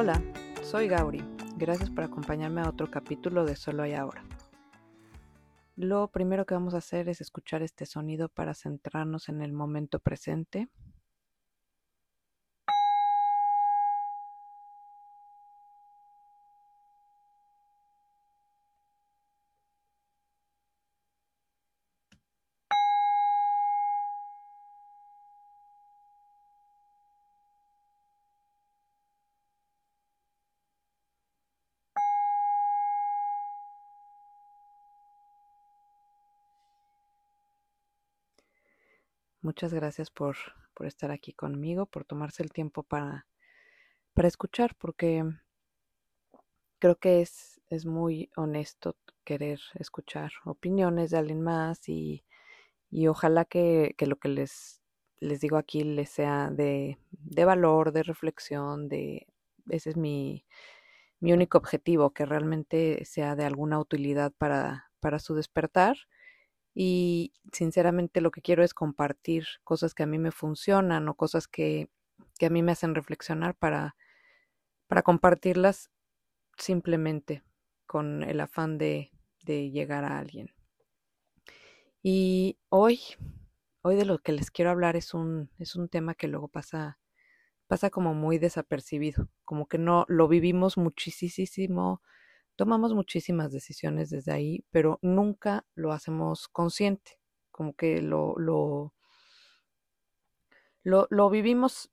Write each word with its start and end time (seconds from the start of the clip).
Hola, 0.00 0.22
soy 0.62 0.86
Gauri. 0.86 1.24
Gracias 1.56 1.90
por 1.90 2.04
acompañarme 2.04 2.60
a 2.60 2.68
otro 2.68 2.88
capítulo 2.88 3.44
de 3.44 3.56
Solo 3.56 3.82
hay 3.82 3.94
ahora. 3.94 4.22
Lo 5.74 6.06
primero 6.06 6.46
que 6.46 6.54
vamos 6.54 6.74
a 6.74 6.78
hacer 6.78 7.08
es 7.08 7.20
escuchar 7.20 7.62
este 7.62 7.84
sonido 7.84 8.28
para 8.28 8.54
centrarnos 8.54 9.28
en 9.28 9.42
el 9.42 9.52
momento 9.52 9.98
presente 9.98 10.68
Muchas 39.40 39.72
gracias 39.72 40.10
por, 40.10 40.36
por 40.74 40.86
estar 40.86 41.12
aquí 41.12 41.32
conmigo, 41.32 41.86
por 41.86 42.04
tomarse 42.04 42.42
el 42.42 42.50
tiempo 42.50 42.82
para, 42.82 43.26
para 44.12 44.26
escuchar, 44.26 44.74
porque 44.76 45.24
creo 46.80 46.96
que 46.96 47.20
es, 47.20 47.60
es 47.68 47.86
muy 47.86 48.30
honesto 48.36 48.96
querer 49.24 49.60
escuchar 49.74 50.32
opiniones 50.44 51.10
de 51.10 51.18
alguien 51.18 51.40
más 51.40 51.88
y, 51.88 52.24
y 52.90 53.06
ojalá 53.06 53.44
que, 53.44 53.94
que, 53.96 54.06
lo 54.06 54.16
que 54.16 54.28
les, 54.28 54.82
les 55.20 55.40
digo 55.40 55.56
aquí 55.56 55.84
les 55.84 56.10
sea 56.10 56.50
de, 56.50 56.98
de 57.12 57.44
valor, 57.44 57.92
de 57.92 58.02
reflexión, 58.02 58.88
de 58.88 59.28
ese 59.68 59.90
es 59.90 59.96
mi, 59.96 60.46
mi 61.20 61.32
único 61.32 61.58
objetivo, 61.58 62.10
que 62.10 62.26
realmente 62.26 63.04
sea 63.04 63.36
de 63.36 63.44
alguna 63.44 63.78
utilidad 63.78 64.32
para, 64.32 64.90
para 64.98 65.20
su 65.20 65.34
despertar 65.34 65.96
y 66.80 67.32
sinceramente 67.52 68.20
lo 68.20 68.30
que 68.30 68.40
quiero 68.40 68.62
es 68.62 68.72
compartir 68.72 69.48
cosas 69.64 69.94
que 69.94 70.04
a 70.04 70.06
mí 70.06 70.16
me 70.16 70.30
funcionan 70.30 71.08
o 71.08 71.14
cosas 71.14 71.48
que, 71.48 71.90
que 72.38 72.46
a 72.46 72.50
mí 72.50 72.62
me 72.62 72.70
hacen 72.70 72.94
reflexionar 72.94 73.56
para, 73.56 73.96
para 74.86 75.02
compartirlas 75.02 75.90
simplemente 76.56 77.42
con 77.84 78.22
el 78.22 78.40
afán 78.40 78.78
de, 78.78 79.10
de 79.42 79.72
llegar 79.72 80.04
a 80.04 80.20
alguien. 80.20 80.54
Y 82.00 82.60
hoy, 82.68 83.00
hoy 83.82 83.96
de 83.96 84.04
lo 84.04 84.20
que 84.20 84.30
les 84.30 84.52
quiero 84.52 84.70
hablar 84.70 84.94
es 84.94 85.14
un, 85.14 85.50
es 85.58 85.74
un 85.74 85.88
tema 85.88 86.14
que 86.14 86.28
luego 86.28 86.46
pasa, 86.46 87.00
pasa 87.66 87.90
como 87.90 88.14
muy 88.14 88.38
desapercibido, 88.38 89.28
como 89.44 89.66
que 89.66 89.78
no 89.78 90.04
lo 90.06 90.28
vivimos 90.28 90.76
muchísimo 90.76 92.02
tomamos 92.58 92.92
muchísimas 92.92 93.52
decisiones 93.52 94.10
desde 94.10 94.32
ahí, 94.32 94.64
pero 94.72 94.98
nunca 95.00 95.64
lo 95.76 95.92
hacemos 95.92 96.48
consciente, 96.48 97.20
como 97.52 97.72
que 97.74 98.02
lo, 98.02 98.34
lo, 98.36 98.94
lo, 100.82 101.30
vivimos 101.30 101.92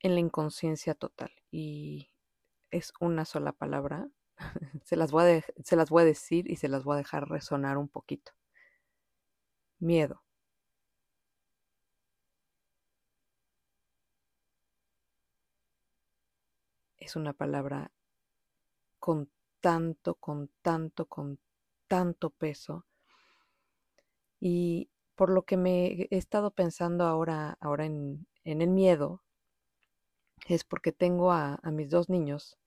en 0.00 0.14
la 0.14 0.20
inconsciencia 0.20 0.94
total 0.94 1.32
y 1.50 2.12
es 2.70 2.92
una 3.00 3.24
sola 3.24 3.52
palabra. 3.52 4.08
se, 4.84 4.96
las 4.96 5.10
voy 5.10 5.24
a 5.24 5.44
se 5.64 5.76
las 5.76 5.90
voy 5.90 6.02
a 6.02 6.06
decir 6.06 6.48
y 6.48 6.56
se 6.56 6.68
las 6.68 6.84
voy 6.84 6.94
a 6.94 6.98
dejar 6.98 7.28
resonar 7.28 7.76
un 7.76 7.88
poquito. 7.88 8.32
Miedo. 9.80 10.22
Es 16.98 17.16
una 17.16 17.32
palabra 17.32 17.92
con 19.00 19.28
tanto, 19.64 20.16
con 20.16 20.50
tanto, 20.60 21.06
con 21.06 21.38
tanto 21.88 22.28
peso. 22.28 22.84
Y 24.38 24.90
por 25.14 25.30
lo 25.30 25.44
que 25.44 25.56
me 25.56 25.86
he 25.86 26.18
estado 26.18 26.50
pensando 26.50 27.04
ahora, 27.06 27.56
ahora 27.60 27.86
en, 27.86 28.26
en 28.44 28.60
el 28.60 28.68
miedo, 28.68 29.22
es 30.46 30.64
porque 30.64 30.92
tengo 30.92 31.32
a, 31.32 31.58
mis 31.72 31.88
dos 31.88 32.10
niños 32.10 32.58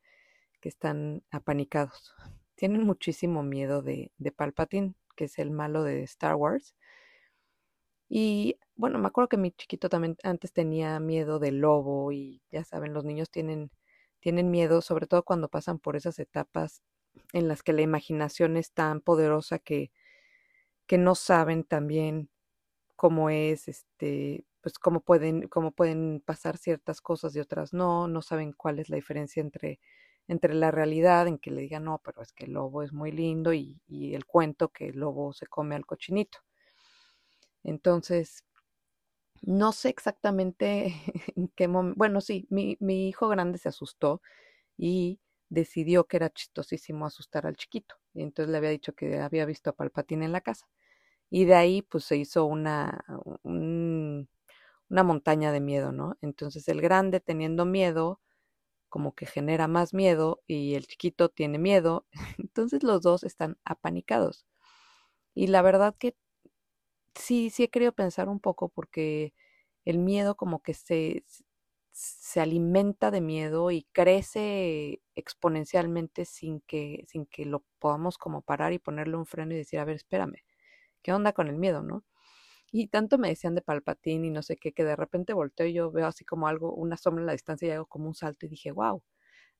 que 0.59 0.69
están 0.69 1.22
apanicados. 1.30 2.16
Tienen 2.56 2.84
muchísimo 2.84 3.44
miedo 3.44 3.84
de, 3.84 4.12
de 4.18 4.31
Palpatine, 4.31 4.96
que 5.16 5.25
es 5.25 5.38
el 5.38 5.52
malo 5.52 5.84
de 5.84 6.02
Star 6.02 6.34
Wars. 6.34 6.75
Y 8.09 8.58
bueno, 8.75 8.97
me 8.97 9.06
acuerdo 9.06 9.29
que 9.29 9.38
mi 9.38 9.52
chiquito 9.52 9.88
también 9.88 10.18
antes 10.24 10.52
tenía 10.52 11.00
miedo 11.00 11.38
del 11.38 11.59
lobo 11.59 12.12
y 12.12 12.41
ya 12.50 12.64
saben, 12.64 12.94
los 12.94 13.06
niños 13.06 13.29
tienen 13.29 13.69
tienen 14.19 14.52
miedo, 14.52 14.81
sobre 14.81 15.08
todo 15.08 15.24
cuando 15.24 15.50
pasan 15.50 15.79
por 15.79 15.96
esas 15.96 16.19
etapas 16.19 16.81
en 17.33 17.47
las 17.47 17.63
que 17.63 17.73
la 17.73 17.81
imaginación 17.81 18.57
es 18.57 18.72
tan 18.73 19.01
poderosa 19.01 19.59
que, 19.59 19.91
que 20.88 20.97
no 20.97 21.16
saben 21.16 21.63
también 21.63 22.29
cómo 22.95 23.29
es, 23.29 23.67
este, 23.67 24.45
pues 24.61 24.79
cómo 24.79 25.01
pueden, 25.01 25.47
cómo 25.50 25.72
pueden 25.72 26.22
pasar 26.25 26.57
ciertas 26.57 27.01
cosas 27.01 27.35
y 27.35 27.39
otras 27.39 27.73
no, 27.73 28.07
no 28.07 28.22
saben 28.22 28.53
cuál 28.53 28.79
es 28.79 28.89
la 28.89 28.97
diferencia 28.97 29.41
entre, 29.41 29.79
entre 30.28 30.53
la 30.55 30.72
realidad 30.72 31.28
en 31.28 31.39
que 31.39 31.51
le 31.51 31.61
digan, 31.61 31.85
no, 31.85 32.01
pero 32.03 32.22
es 32.22 32.33
que 32.33 32.45
el 32.45 32.53
lobo 32.53 32.83
es 32.83 32.94
muy 32.94 33.11
lindo 33.11 33.53
y, 33.53 33.81
y 33.88 34.16
el 34.16 34.25
cuento 34.25 34.69
que 34.69 34.89
el 34.89 34.99
lobo 34.99 35.34
se 35.34 35.47
come 35.47 35.75
al 35.75 35.85
cochinito. 35.85 36.39
Entonces, 37.63 38.44
no 39.41 39.72
sé 39.72 39.89
exactamente 39.89 40.94
en 41.35 41.47
qué 41.49 41.67
momento, 41.67 41.97
bueno, 41.97 42.22
sí, 42.22 42.47
mi, 42.49 42.78
mi 42.79 43.07
hijo 43.09 43.28
grande 43.29 43.57
se 43.57 43.69
asustó 43.69 44.22
y 44.78 45.19
decidió 45.50 46.06
que 46.06 46.18
era 46.18 46.30
chistosísimo 46.31 47.06
asustar 47.06 47.47
al 47.47 47.56
chiquito. 47.58 47.96
Y 48.13 48.24
entonces 48.24 48.52
le 48.52 48.58
había 48.58 48.69
dicho 48.72 48.94
que 48.94 49.19
había 49.19 49.46
visto 49.46 49.69
a 49.69 49.74
Palpatín 49.75 50.24
en 50.24 50.31
la 50.34 50.41
casa. 50.41 50.68
Y 51.30 51.46
de 51.46 51.56
ahí 51.56 51.81
pues 51.84 52.06
se 52.06 52.18
hizo 52.18 52.46
una, 52.46 53.06
un, 53.44 54.30
una 54.90 55.03
montaña 55.03 55.52
de 55.52 55.62
miedo, 55.62 55.91
¿no? 55.94 56.18
Entonces 56.22 56.68
el 56.69 56.81
grande 56.81 57.19
teniendo 57.22 57.66
miedo, 57.66 58.22
como 58.90 59.16
que 59.16 59.25
genera 59.28 59.68
más 59.68 59.94
miedo 59.94 60.41
y 60.47 60.75
el 60.75 60.88
chiquito 60.88 61.30
tiene 61.30 61.59
miedo. 61.59 62.08
Entonces 62.40 62.84
los 62.84 63.02
dos 63.02 63.24
están 63.24 63.58
apanicados. 63.66 64.46
Y 65.35 65.47
la 65.47 65.62
verdad 65.64 65.96
que 66.00 66.16
sí, 67.16 67.50
sí 67.50 67.64
he 67.64 67.69
querido 67.69 67.91
pensar 67.94 68.29
un 68.29 68.40
poco 68.40 68.69
porque 68.69 69.34
el 69.85 70.00
miedo 70.00 70.35
como 70.35 70.62
que 70.62 70.74
se, 70.74 71.24
se 72.00 72.40
alimenta 72.41 73.09
de 73.12 73.22
miedo 73.22 73.72
y 73.72 73.84
crece 73.91 75.02
exponencialmente 75.16 76.25
sin 76.25 76.62
que, 76.62 77.06
sin 77.08 77.25
que 77.25 77.46
lo 77.46 77.63
podamos 77.80 78.18
como 78.19 78.41
parar 78.44 78.74
y 78.74 78.80
ponerle 78.80 79.18
un 79.18 79.25
freno 79.25 79.53
y 79.53 79.58
decir, 79.58 79.80
a 79.80 79.85
ver, 79.85 79.96
espérame, 79.96 80.35
¿qué 81.03 81.13
onda 81.13 81.34
con 81.34 81.47
el 81.50 81.58
miedo, 81.58 81.84
no? 81.84 82.06
Y 82.72 82.88
tanto 82.90 83.18
me 83.18 83.30
decían 83.30 83.56
de 83.56 83.62
palpatín 83.62 84.25
y 84.25 84.31
no 84.31 84.41
sé 84.44 84.58
qué, 84.58 84.74
que 84.74 84.84
de 84.85 84.96
repente 84.96 85.34
volteo 85.34 85.68
y 85.68 85.74
yo 85.74 85.91
veo 85.91 86.08
así 86.08 86.25
como 86.25 86.47
algo, 86.47 86.74
una 86.75 86.97
sombra 86.97 87.22
en 87.24 87.28
la 87.28 87.34
distancia 87.34 87.68
y 87.69 87.72
hago 87.72 87.85
como 87.88 88.08
un 88.08 88.16
salto 88.16 88.46
y 88.46 88.50
dije, 88.50 88.72
wow, 88.72 89.03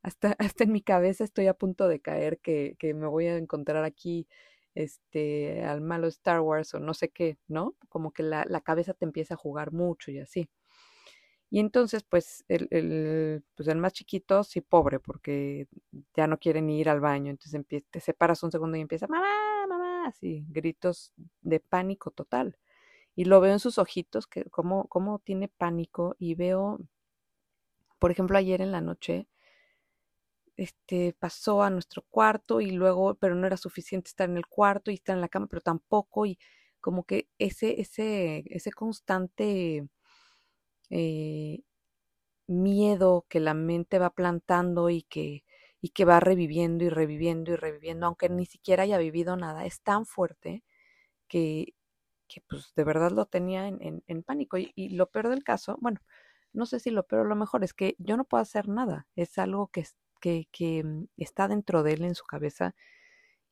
hasta, 0.04 0.36
hasta 0.56 0.64
en 0.66 0.72
mi 0.74 0.81
cabeza 0.81 1.24
estoy 1.24 1.48
a 1.48 1.54
punto 1.56 1.88
de 1.88 2.02
caer 2.02 2.40
que, 2.40 2.75
que 2.80 2.94
me 2.94 3.08
voy 3.08 3.28
a 3.28 3.38
encontrar 3.38 3.84
aquí 3.86 4.28
este, 4.75 5.64
al 5.66 5.81
malo 5.81 6.08
Star 6.08 6.42
Wars 6.42 6.74
o 6.75 6.80
no 6.80 6.94
sé 6.94 7.09
qué, 7.09 7.38
¿no? 7.48 7.75
Como 7.90 8.12
que 8.14 8.24
la, 8.24 8.46
la 8.50 8.62
cabeza 8.62 8.94
te 8.94 9.06
empieza 9.06 9.36
a 9.36 9.38
jugar 9.38 9.72
mucho 9.74 10.12
y 10.12 10.19
así. 10.19 10.50
Y 11.50 11.59
entonces, 11.59 12.03
pues 12.03 12.44
el, 12.50 12.68
el, 12.72 13.44
pues 13.56 13.69
el 13.69 13.78
más 13.78 13.94
chiquito, 13.94 14.44
sí, 14.44 14.62
pobre, 14.62 15.00
porque 15.00 15.68
ya 16.16 16.28
no 16.28 16.38
quiere 16.40 16.62
ni 16.62 16.80
ir 16.80 16.90
al 16.90 17.00
baño. 17.00 17.31
Entonces 17.31 17.63
te 17.90 18.00
separas 18.02 18.44
un 18.44 18.52
segundo 18.52 18.78
y 18.78 18.81
empieza, 18.81 19.08
mamá, 19.08 19.66
mamá, 19.68 20.07
así, 20.07 20.46
gritos 20.50 21.13
de 21.41 21.59
pánico 21.62 22.12
total. 22.12 22.57
Y 23.16 23.25
lo 23.25 23.42
veo 23.42 23.54
en 23.54 23.60
sus 23.60 23.77
ojitos, 23.80 24.27
que 24.27 24.45
cómo, 24.51 24.88
cómo 24.89 25.19
tiene 25.19 25.50
pánico. 25.50 26.16
Y 26.19 26.36
veo, 26.36 26.80
por 28.00 28.10
ejemplo, 28.12 28.38
ayer 28.38 28.62
en 28.62 28.72
la 28.72 28.81
noche, 28.81 29.27
este, 30.56 31.13
pasó 31.19 31.62
a 31.63 31.69
nuestro 31.69 32.04
cuarto 32.10 32.62
y 32.62 32.72
luego, 32.72 33.16
pero 33.16 33.36
no 33.36 33.45
era 33.48 33.57
suficiente 33.57 34.07
estar 34.10 34.30
en 34.30 34.38
el 34.38 34.48
cuarto 34.48 34.89
y 34.92 34.95
estar 34.95 35.16
en 35.16 35.22
la 35.22 35.30
cama, 35.30 35.48
pero 35.48 35.62
tampoco. 35.62 36.25
Y 36.25 36.39
como 36.81 37.04
que 37.06 37.30
ese, 37.38 37.80
ese, 37.81 38.44
ese 38.48 38.72
constante 38.72 39.88
eh, 40.89 41.62
miedo 42.48 43.25
que 43.30 43.39
la 43.39 43.54
mente 43.54 44.00
va 44.00 44.12
plantando 44.12 44.89
y 44.89 45.04
que, 45.04 45.44
y 45.81 45.89
que 45.89 46.06
va 46.06 46.19
reviviendo 46.19 46.86
y 46.86 46.89
reviviendo 46.89 47.51
y 47.54 47.56
reviviendo, 47.57 48.07
aunque 48.07 48.30
ni 48.30 48.45
siquiera 48.45 48.84
haya 48.84 48.98
vivido 48.98 49.38
nada, 49.38 49.66
es 49.66 49.81
tan 49.81 50.06
fuerte 50.06 50.63
que, 51.28 51.75
que 52.28 52.42
pues 52.50 52.74
de 52.75 52.84
verdad 52.86 53.12
lo 53.12 53.25
tenía 53.28 53.68
en, 53.68 54.04
en, 54.07 54.24
pánico. 54.24 54.57
Y, 54.57 54.72
y, 54.75 54.89
lo 54.92 55.10
peor 55.10 55.30
del 55.30 55.44
caso, 55.44 55.78
bueno, 55.81 56.01
no 56.54 56.66
sé 56.66 56.80
si 56.80 56.92
lo 56.92 57.06
peor 57.07 57.25
o 57.28 57.30
lo 57.30 57.36
mejor 57.36 57.63
es 57.63 57.74
que 57.74 57.95
yo 58.00 58.18
no 58.18 58.25
puedo 58.25 58.42
hacer 58.42 58.68
nada, 58.69 59.07
es 59.16 59.38
algo 59.38 59.68
que, 59.69 59.86
que, 60.22 60.48
que 60.51 60.84
mm, 60.84 61.07
está 61.18 61.48
dentro 61.48 61.84
de 61.84 61.94
él 61.94 62.06
en 62.06 62.16
su 62.16 62.25
cabeza 62.25 62.75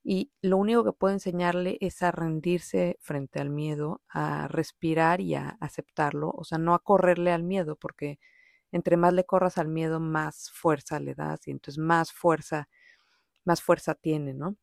y 0.05 0.31
lo 0.41 0.57
único 0.57 0.83
que 0.85 0.93
puedo 0.93 1.13
enseñarle 1.15 1.77
es 1.81 2.03
a 2.03 2.11
rendirse 2.11 2.97
frente 3.01 3.39
al 3.41 3.49
miedo, 3.49 4.03
a 4.09 4.47
respirar 4.49 5.21
y 5.21 5.35
a 5.35 5.57
aceptarlo, 5.61 6.31
o 6.31 6.43
sea, 6.45 6.59
no 6.59 6.75
a 6.75 6.79
correrle 6.83 7.31
al 7.33 7.43
miedo, 7.43 7.75
porque 7.77 8.19
entre 8.71 8.97
más 8.97 9.13
le 9.13 9.25
corras 9.25 9.57
al 9.57 9.67
miedo, 9.69 9.99
más 9.99 10.51
fuerza 10.51 10.99
le 10.99 11.15
das 11.15 11.47
y 11.47 11.51
entonces 11.51 11.79
más 11.79 12.13
fuerza, 12.13 12.69
más 13.45 13.61
fuerza 13.63 13.95
tiene, 13.95 14.33
¿no? 14.35 14.57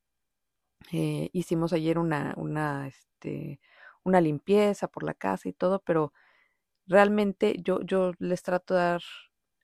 Eh, 0.92 1.30
hicimos 1.32 1.72
ayer 1.72 1.98
una, 1.98 2.34
una, 2.36 2.88
este, 2.88 3.60
una 4.04 4.20
limpieza 4.20 4.88
por 4.88 5.04
la 5.04 5.14
casa 5.14 5.48
y 5.48 5.52
todo, 5.52 5.80
pero 5.84 6.12
realmente 6.86 7.56
yo, 7.62 7.82
yo 7.82 8.12
les 8.18 8.42
trato 8.42 8.74
de 8.74 8.80
dar 8.80 9.02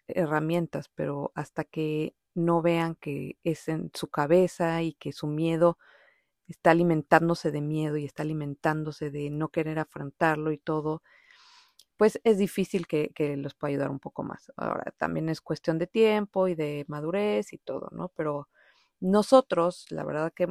herramientas, 0.09 0.91
pero 0.95 1.33
hasta 1.35 1.65
que 1.65 2.15
no 2.39 2.63
vean 2.63 2.95
que 2.97 3.37
es 3.45 3.69
en 3.69 3.91
su 3.95 4.09
cabeza 4.09 4.83
y 4.83 4.95
que 4.95 5.13
su 5.13 5.27
miedo 5.27 5.79
está 6.47 6.71
alimentándose 6.71 7.51
de 7.51 7.61
miedo 7.61 7.97
y 7.97 8.05
está 8.05 8.23
alimentándose 8.23 9.11
de 9.11 9.31
no 9.31 9.49
querer 9.51 9.79
afrontarlo 9.79 10.53
y 10.53 10.59
todo, 10.59 11.03
pues 11.97 12.21
es 12.25 12.39
difícil 12.39 12.87
que, 12.87 13.11
que, 13.15 13.37
los 13.37 13.55
pueda 13.55 13.71
ayudar 13.73 13.91
un 13.91 14.01
poco 14.01 14.23
más. 14.23 14.53
Ahora, 14.57 14.95
también 14.99 15.29
es 15.29 15.41
cuestión 15.41 15.79
de 15.79 15.87
tiempo 15.87 16.49
y 16.49 16.55
de 16.55 16.85
madurez 16.89 17.53
y 17.53 17.59
todo, 17.59 17.89
¿no? 17.93 18.11
Pero 18.17 18.49
nosotros, 19.01 19.87
la 19.91 20.05
verdad 20.05 20.33
que 20.33 20.49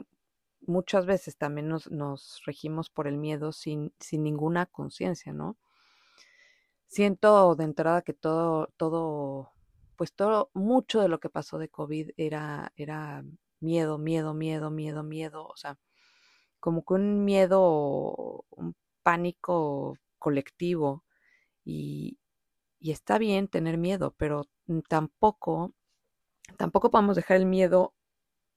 muchas 0.62 1.06
veces 1.06 1.38
también 1.38 1.68
nos, 1.70 1.90
nos 1.92 2.42
regimos 2.46 2.90
por 2.90 3.08
el 3.08 3.18
miedo 3.18 3.52
sin, 3.52 3.94
sin 4.00 4.24
ninguna 4.24 4.66
conciencia, 4.66 5.34
¿no? 5.34 5.58
Siento 6.88 7.56
de 7.56 7.64
entrada 7.66 8.02
que 8.02 8.14
todo, 8.14 8.68
todo, 8.78 9.52
pues 9.98 10.14
todo, 10.14 10.52
mucho 10.54 11.02
de 11.02 11.10
lo 11.10 11.20
que 11.20 11.30
pasó 11.30 11.58
de 11.60 11.70
COVID 11.70 12.12
era, 12.18 12.72
era 12.78 13.26
miedo, 13.60 13.98
miedo, 13.98 14.34
miedo, 14.34 14.72
miedo, 14.72 15.04
miedo, 15.04 15.48
o 15.48 15.58
sea, 15.58 15.80
como 16.60 16.86
que 16.86 16.94
un 16.96 17.26
miedo, 17.26 18.46
un 18.50 18.76
pánico 19.04 19.98
colectivo 20.20 21.04
y, 21.66 22.20
y 22.80 22.92
está 22.92 23.18
bien 23.18 23.48
tener 23.48 23.78
miedo, 23.78 24.16
pero 24.18 24.46
tampoco, 24.90 25.74
tampoco 26.58 26.92
podemos 26.92 27.16
dejar 27.16 27.38
el 27.38 27.46
miedo 27.48 27.94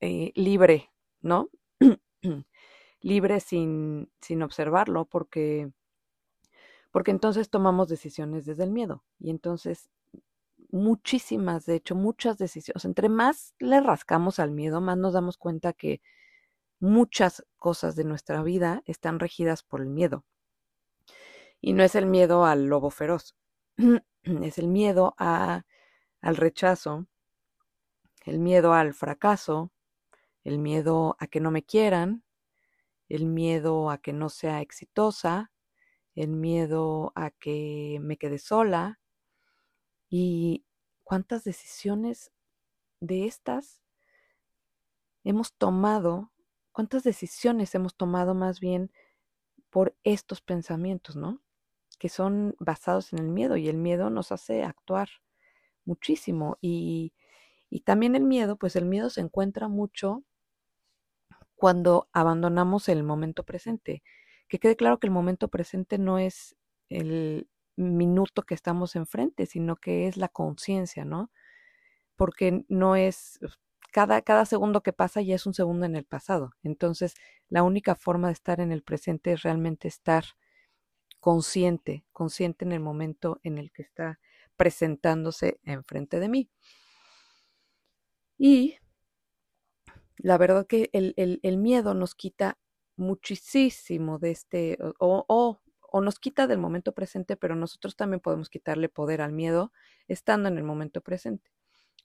eh, 0.00 0.32
libre, 0.34 0.90
¿no? 1.22 1.50
libre 3.00 3.40
sin, 3.40 4.10
sin 4.20 4.42
observarlo, 4.42 5.06
porque, 5.06 5.70
porque 6.90 7.10
entonces 7.10 7.50
tomamos 7.50 7.88
decisiones 7.88 8.46
desde 8.46 8.64
el 8.64 8.70
miedo. 8.70 9.04
Y 9.19 9.31
entonces 9.31 9.90
muchísimas, 10.72 11.67
de 11.67 11.76
hecho, 11.76 11.94
muchas 11.94 12.38
decisiones, 12.38 12.84
entre 12.84 13.08
más 13.08 13.55
le 13.58 13.81
rascamos 13.81 14.38
al 14.38 14.50
miedo, 14.50 14.81
más 14.81 14.99
nos 14.99 15.12
damos 15.12 15.37
cuenta 15.37 15.72
que 15.72 16.00
muchas 16.81 17.44
cosas 17.58 17.96
de 17.96 18.05
nuestra 18.05 18.43
vida 18.43 18.82
están 18.87 19.19
regidas 19.20 19.62
por 19.62 19.81
el 19.81 19.88
miedo. 19.88 20.25
Y 21.61 21.75
no 21.75 21.82
es 21.82 21.94
el 21.94 22.06
miedo 22.06 22.46
al 22.46 22.67
lobo 22.67 22.90
feroz, 22.90 23.37
es 24.22 24.58
el 24.58 24.69
miedo 24.69 25.14
a, 25.19 25.64
al 26.20 26.37
rechazo, 26.37 27.06
el 28.25 28.38
miedo 28.38 28.73
al 28.73 28.94
fracaso, 28.94 29.73
el 30.44 30.58
miedo 30.58 31.16
a 31.19 31.26
que 31.26 31.40
no 31.40 31.50
me 31.50 31.62
quieran, 31.62 32.25
el 33.08 33.26
miedo 33.26 33.90
a 33.90 33.99
que 33.99 34.12
no 34.12 34.28
sea 34.28 34.61
exitosa, 34.61 35.52
el 36.14 36.28
miedo 36.28 37.12
a 37.14 37.31
que 37.31 37.99
me 38.00 38.16
quede 38.16 38.38
sola. 38.38 39.00
Y 40.11 40.67
cuántas 41.05 41.45
decisiones 41.45 42.33
de 43.01 43.27
estas 43.27 43.81
hemos 45.25 45.55
tomado, 45.55 46.33
cuántas 46.73 47.05
decisiones 47.05 47.75
hemos 47.75 47.95
tomado 47.95 48.35
más 48.35 48.61
bien 48.61 48.91
por 49.71 49.97
estos 50.05 50.41
pensamientos, 50.43 51.17
¿no? 51.17 51.41
Que 51.99 52.09
son 52.09 52.57
basados 52.59 53.12
en 53.12 53.21
el 53.21 53.29
miedo 53.29 53.57
y 53.57 53.69
el 53.69 53.77
miedo 53.77 54.11
nos 54.11 54.33
hace 54.33 54.65
actuar 54.65 55.09
muchísimo 55.85 56.59
y, 56.61 57.15
y 57.71 57.81
también 57.81 58.17
el 58.17 58.25
miedo, 58.25 58.57
pues 58.57 58.77
el 58.77 58.85
miedo 58.85 59.11
se 59.11 59.21
encuentra 59.21 59.69
mucho 59.69 60.25
cuando 61.55 62.09
abandonamos 62.12 62.89
el 62.89 63.05
momento 63.05 63.45
presente. 63.45 64.03
Que 64.49 64.59
quede 64.59 64.77
claro 64.77 64.99
que 64.99 65.07
el 65.07 65.12
momento 65.12 65.49
presente 65.49 65.99
no 65.99 66.19
es 66.19 66.57
el 66.89 67.49
minuto 67.81 68.43
que 68.43 68.55
estamos 68.55 68.97
enfrente, 68.97 69.47
sino 69.47 69.77
que 69.77 70.06
es 70.06 70.17
la 70.17 70.29
conciencia, 70.29 71.05
¿no? 71.05 71.31
Porque 72.17 72.65
no 72.69 72.97
es, 72.97 73.41
cada, 73.93 74.23
cada 74.23 74.44
segundo 74.47 74.82
que 74.82 74.93
pasa 74.93 75.23
ya 75.23 75.35
es 75.35 75.47
un 75.47 75.55
segundo 75.55 75.87
en 75.87 75.97
el 75.97 76.05
pasado. 76.05 76.53
Entonces, 76.62 77.15
la 77.49 77.62
única 77.62 77.94
forma 77.94 78.29
de 78.29 78.35
estar 78.35 78.61
en 78.61 78.73
el 78.73 78.82
presente 78.82 79.32
es 79.32 79.43
realmente 79.43 79.88
estar 79.88 80.25
consciente, 81.21 82.05
consciente 82.12 82.65
en 82.65 82.73
el 82.73 82.81
momento 82.81 83.41
en 83.43 83.59
el 83.59 83.71
que 83.73 83.83
está 83.83 84.21
presentándose 84.56 85.61
enfrente 85.65 86.21
de 86.21 86.29
mí. 86.29 86.50
Y 88.38 88.76
la 90.17 90.38
verdad 90.38 90.67
que 90.67 90.91
el, 90.93 91.15
el, 91.17 91.56
miedo 91.59 91.94
nos 91.94 92.15
quita 92.15 92.59
muchísimo 92.97 94.19
de 94.19 94.31
este, 94.31 94.79
o, 94.99 95.61
o, 95.90 96.00
nos 96.00 96.19
quita 96.19 96.46
del 96.46 96.58
momento 96.58 96.92
presente, 96.92 97.37
pero 97.37 97.54
nosotros 97.56 97.96
también 97.96 98.20
podemos 98.20 98.48
quitarle 98.50 98.88
poder 98.88 99.20
al 99.20 99.32
miedo 99.32 99.72
estando 100.08 100.48
en 100.48 100.58
el 100.58 100.64
momento 100.64 101.00
presente. 101.00 101.50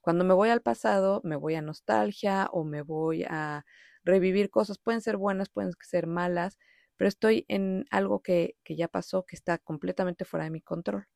Cuando 0.02 0.24
me 0.24 0.34
voy 0.34 0.50
al 0.50 0.62
pasado, 0.62 1.22
me 1.24 1.36
voy 1.36 1.56
a 1.56 1.62
nostalgia 1.62 2.48
o 2.52 2.64
me 2.64 2.82
voy 2.82 3.26
a 3.28 3.66
revivir 4.04 4.50
cosas, 4.50 4.78
pueden 4.78 5.02
ser 5.02 5.18
buenas, 5.18 5.50
pueden 5.50 5.72
ser 5.82 6.08
malas, 6.08 6.60
pero 6.98 7.08
estoy 7.10 7.46
en 7.48 7.86
algo 7.90 8.22
que, 8.22 8.56
que 8.64 8.76
ya 8.76 8.88
pasó, 8.88 9.26
que 9.26 9.36
está 9.36 9.58
completamente 9.58 10.26
fuera 10.26 10.46
de 10.46 10.52
mi 10.52 10.62
control. 10.62 11.08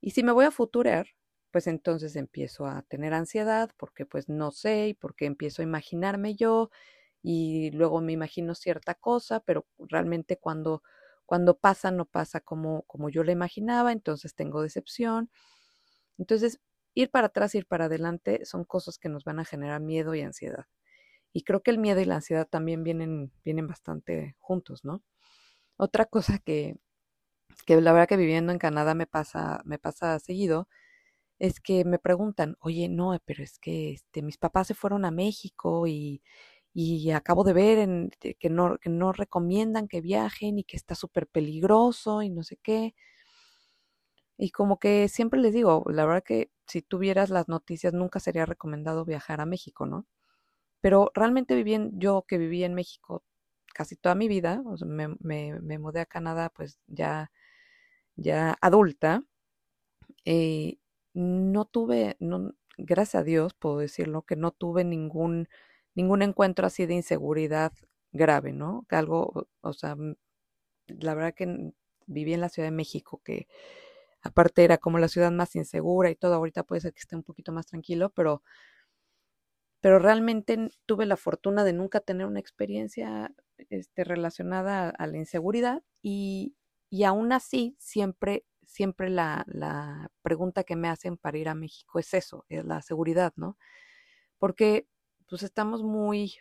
Y 0.00 0.12
si 0.12 0.22
me 0.22 0.32
voy 0.32 0.46
a 0.46 0.50
futurear, 0.50 1.06
pues 1.50 1.66
entonces 1.66 2.16
empiezo 2.16 2.66
a 2.66 2.82
tener 2.82 3.12
ansiedad 3.12 3.70
porque 3.76 4.06
pues 4.06 4.28
no 4.28 4.50
sé 4.50 4.88
y 4.88 4.94
porque 4.94 5.26
empiezo 5.26 5.62
a 5.62 5.64
imaginarme 5.64 6.34
yo 6.36 6.70
y 7.22 7.70
luego 7.72 8.00
me 8.00 8.12
imagino 8.12 8.54
cierta 8.54 8.94
cosa, 8.94 9.40
pero 9.40 9.66
realmente 9.78 10.38
cuando, 10.38 10.82
cuando 11.30 11.56
pasa 11.56 11.92
no 11.92 12.06
pasa 12.06 12.40
como, 12.40 12.82
como 12.88 13.08
yo 13.08 13.22
la 13.22 13.30
imaginaba, 13.30 13.92
entonces 13.92 14.34
tengo 14.34 14.62
decepción. 14.62 15.30
Entonces, 16.18 16.60
ir 16.94 17.08
para 17.12 17.28
atrás, 17.28 17.54
ir 17.54 17.66
para 17.66 17.84
adelante 17.84 18.44
son 18.44 18.64
cosas 18.64 18.98
que 18.98 19.08
nos 19.08 19.22
van 19.22 19.38
a 19.38 19.44
generar 19.44 19.80
miedo 19.80 20.16
y 20.16 20.22
ansiedad. 20.22 20.66
Y 21.32 21.44
creo 21.44 21.62
que 21.62 21.70
el 21.70 21.78
miedo 21.78 22.00
y 22.00 22.04
la 22.06 22.16
ansiedad 22.16 22.48
también 22.48 22.82
vienen, 22.82 23.30
vienen 23.44 23.68
bastante 23.68 24.34
juntos, 24.40 24.84
¿no? 24.84 25.04
Otra 25.76 26.06
cosa 26.06 26.40
que, 26.40 26.78
que 27.66 27.80
la 27.80 27.92
verdad 27.92 28.08
que 28.08 28.16
viviendo 28.16 28.52
en 28.52 28.58
Canadá 28.58 28.96
me 28.96 29.06
pasa, 29.06 29.62
me 29.64 29.78
pasa 29.78 30.18
seguido, 30.18 30.68
es 31.38 31.60
que 31.60 31.84
me 31.84 32.00
preguntan, 32.00 32.56
oye, 32.60 32.88
no, 32.88 33.16
pero 33.24 33.44
es 33.44 33.60
que 33.60 33.92
este, 33.92 34.22
mis 34.22 34.38
papás 34.38 34.68
se 34.68 34.74
fueron 34.74 35.04
a 35.04 35.12
México 35.12 35.86
y, 35.86 36.22
y 36.72 37.10
acabo 37.10 37.44
de 37.44 37.52
ver 37.52 37.78
en, 37.78 38.10
que, 38.20 38.50
no, 38.50 38.78
que 38.78 38.90
no 38.90 39.12
recomiendan 39.12 39.88
que 39.88 40.00
viajen 40.00 40.58
y 40.58 40.64
que 40.64 40.76
está 40.76 40.94
súper 40.94 41.26
peligroso 41.26 42.22
y 42.22 42.30
no 42.30 42.42
sé 42.44 42.58
qué. 42.62 42.94
Y 44.38 44.50
como 44.50 44.78
que 44.78 45.08
siempre 45.08 45.40
les 45.40 45.52
digo, 45.52 45.84
la 45.88 46.06
verdad 46.06 46.24
que 46.24 46.50
si 46.66 46.82
tuvieras 46.82 47.30
las 47.30 47.48
noticias 47.48 47.92
nunca 47.92 48.20
sería 48.20 48.46
recomendado 48.46 49.04
viajar 49.04 49.40
a 49.40 49.46
México, 49.46 49.86
¿no? 49.86 50.06
Pero 50.80 51.10
realmente 51.14 51.54
viví 51.56 51.78
yo 51.94 52.24
que 52.28 52.38
viví 52.38 52.64
en 52.64 52.74
México 52.74 53.24
casi 53.74 53.96
toda 53.96 54.14
mi 54.14 54.28
vida, 54.28 54.62
o 54.66 54.76
sea, 54.76 54.88
me, 54.88 55.08
me, 55.20 55.60
me, 55.60 55.78
mudé 55.78 56.00
a 56.00 56.06
Canadá 56.06 56.50
pues 56.50 56.80
ya, 56.88 57.32
ya 58.16 58.56
adulta, 58.60 59.22
eh, 60.24 60.78
no 61.14 61.64
tuve, 61.66 62.16
no, 62.20 62.54
gracias 62.78 63.22
a 63.22 63.24
Dios 63.24 63.54
puedo 63.54 63.78
decirlo, 63.78 64.22
que 64.22 64.36
no 64.36 64.52
tuve 64.52 64.84
ningún, 64.84 65.48
ningún 65.94 66.22
encuentro 66.22 66.66
así 66.66 66.86
de 66.86 66.94
inseguridad 66.94 67.72
grave, 68.12 68.52
¿no? 68.52 68.86
Algo, 68.90 69.48
o 69.60 69.72
sea, 69.72 69.96
la 70.86 71.14
verdad 71.14 71.34
que 71.34 71.72
viví 72.06 72.34
en 72.34 72.40
la 72.40 72.48
Ciudad 72.48 72.68
de 72.68 72.76
México, 72.76 73.20
que 73.24 73.46
aparte 74.22 74.64
era 74.64 74.78
como 74.78 74.98
la 74.98 75.08
ciudad 75.08 75.30
más 75.30 75.56
insegura 75.56 76.10
y 76.10 76.16
todo, 76.16 76.34
ahorita 76.34 76.64
puede 76.64 76.80
ser 76.80 76.92
que 76.92 77.00
esté 77.00 77.16
un 77.16 77.22
poquito 77.22 77.52
más 77.52 77.66
tranquilo, 77.66 78.10
pero, 78.10 78.42
pero 79.80 79.98
realmente 79.98 80.70
tuve 80.86 81.06
la 81.06 81.16
fortuna 81.16 81.64
de 81.64 81.72
nunca 81.72 82.00
tener 82.00 82.26
una 82.26 82.40
experiencia 82.40 83.32
este, 83.70 84.04
relacionada 84.04 84.90
a 84.90 85.06
la 85.06 85.16
inseguridad 85.18 85.82
y, 86.02 86.54
y 86.90 87.04
aún 87.04 87.32
así 87.32 87.76
siempre 87.78 88.44
siempre 88.70 89.10
la, 89.10 89.44
la, 89.48 90.10
pregunta 90.22 90.62
que 90.62 90.76
me 90.76 90.88
hacen 90.88 91.16
para 91.16 91.38
ir 91.38 91.48
a 91.48 91.54
México 91.54 91.98
es 91.98 92.14
eso, 92.14 92.44
es 92.48 92.64
la 92.64 92.82
seguridad, 92.82 93.32
¿no? 93.36 93.56
Porque 94.38 94.86
pues 95.30 95.44
estamos 95.44 95.82
muy, 95.82 96.34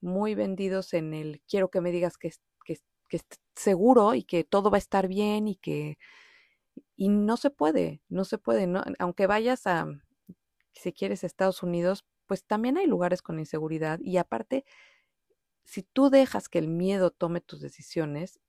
muy 0.00 0.34
vendidos 0.34 0.92
en 0.92 1.14
el 1.14 1.40
quiero 1.48 1.70
que 1.70 1.80
me 1.80 1.92
digas 1.92 2.18
que, 2.18 2.32
que, 2.64 2.78
que 3.08 3.20
seguro 3.54 4.14
y 4.14 4.24
que 4.24 4.44
todo 4.44 4.70
va 4.70 4.76
a 4.76 4.78
estar 4.78 5.08
bien 5.08 5.48
y 5.48 5.56
que... 5.56 5.96
Y 6.96 7.08
no 7.08 7.36
se 7.36 7.50
puede, 7.50 8.02
no 8.08 8.24
se 8.24 8.38
puede, 8.38 8.66
¿no? 8.66 8.82
Aunque 8.98 9.26
vayas 9.26 9.66
a, 9.66 9.86
si 10.72 10.92
quieres, 10.92 11.24
Estados 11.24 11.62
Unidos, 11.62 12.04
pues 12.26 12.44
también 12.44 12.76
hay 12.78 12.86
lugares 12.86 13.22
con 13.22 13.38
inseguridad 13.38 13.98
y 14.00 14.16
aparte, 14.16 14.64
si 15.64 15.82
tú 15.82 16.10
dejas 16.10 16.48
que 16.48 16.58
el 16.58 16.68
miedo 16.68 17.10
tome 17.10 17.40
tus 17.40 17.60
decisiones, 17.60 18.40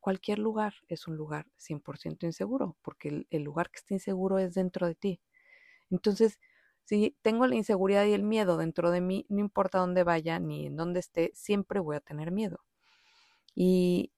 cualquier 0.00 0.38
lugar 0.38 0.74
es 0.88 1.08
un 1.08 1.16
lugar 1.16 1.46
100% 1.56 2.24
inseguro, 2.24 2.76
porque 2.82 3.08
el, 3.08 3.26
el 3.30 3.42
lugar 3.42 3.70
que 3.70 3.78
está 3.78 3.94
inseguro 3.94 4.38
es 4.38 4.54
dentro 4.54 4.86
de 4.86 4.94
ti. 4.94 5.20
Entonces, 5.90 6.38
si 6.84 7.16
tengo 7.22 7.46
la 7.46 7.56
inseguridad 7.56 8.04
y 8.06 8.12
el 8.12 8.22
miedo 8.22 8.56
dentro 8.56 8.90
de 8.90 9.00
mí, 9.00 9.26
no 9.28 9.40
importa 9.40 9.78
dónde 9.78 10.04
vaya 10.04 10.38
ni 10.38 10.66
en 10.66 10.76
dónde 10.76 11.00
esté, 11.00 11.30
siempre 11.34 11.80
voy 11.80 11.96
a 11.96 12.00
tener 12.00 12.30
miedo. 12.30 12.60
Y, 13.54 14.12